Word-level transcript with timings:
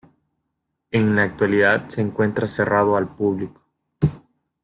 En 0.89 1.15
la 1.15 1.21
actualidad 1.21 1.87
se 1.87 2.01
encuentra 2.01 2.47
cerrado 2.47 2.97
al 2.97 3.07
público. 3.13 3.61